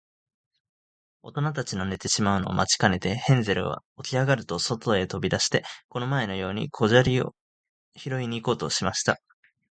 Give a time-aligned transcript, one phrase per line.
[1.21, 7.35] おとなたちの寝てしまうのを待ちかねて、ヘンゼルはおきあがると、そとへとび出して、この前のように小砂利を
[7.93, 9.19] ひろいに行こうとしました。